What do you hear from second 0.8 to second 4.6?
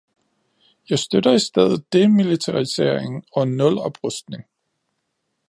Jeg støtter i stedet demilitarisering og nuloprustning.